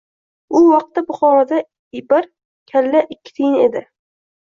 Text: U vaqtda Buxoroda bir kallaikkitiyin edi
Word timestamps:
U 0.49 0.61
vaqtda 0.69 1.03
Buxoroda 1.09 1.61
bir 1.99 2.29
kallaikkitiyin 2.73 3.63
edi 3.71 3.89